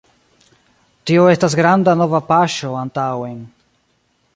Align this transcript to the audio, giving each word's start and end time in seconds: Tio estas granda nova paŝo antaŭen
Tio 1.11 1.27
estas 1.33 1.57
granda 1.61 1.95
nova 2.03 2.25
paŝo 2.33 2.75
antaŭen 2.85 3.41